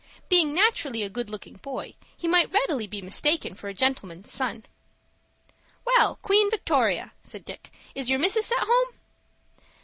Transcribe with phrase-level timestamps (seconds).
[0.29, 4.65] Being naturally a good looking boy, he might readily be mistaken for a gentleman's son.
[5.85, 8.95] "Well, Queen Victoria," said Dick, "is your missus at home?"